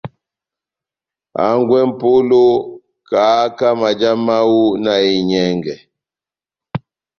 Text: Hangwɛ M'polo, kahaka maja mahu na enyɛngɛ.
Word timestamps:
Hangwɛ 1.37 1.77
M'polo, 1.89 2.43
kahaka 3.09 3.67
maja 3.79 4.11
mahu 4.25 4.59
na 4.83 4.93
enyɛngɛ. 5.11 5.75